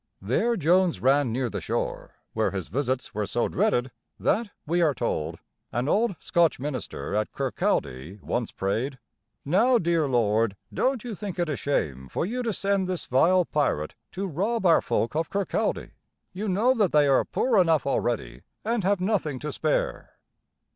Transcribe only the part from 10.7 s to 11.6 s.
don't you think it a